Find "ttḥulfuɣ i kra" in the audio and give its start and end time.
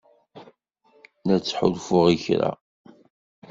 1.39-2.51